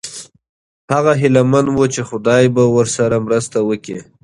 هغه 0.93 1.11
هیله 1.21 1.41
من 1.51 1.65
و 1.69 1.77
چې 1.93 2.01
خدای 2.09 2.43
به 2.55 2.63
ورسره 2.75 3.17
مرسته 3.27 3.57
وکړي. 3.69 3.99